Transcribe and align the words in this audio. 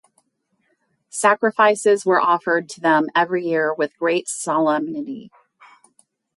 Sacrifices 1.11 2.07
were 2.07 2.19
offered 2.19 2.67
to 2.69 2.81
them 2.81 3.05
every 3.15 3.45
year 3.45 3.71
with 3.71 3.95
great 3.99 4.27
solemnity. 4.27 5.29